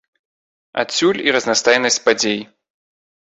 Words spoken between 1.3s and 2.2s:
разнастайнасць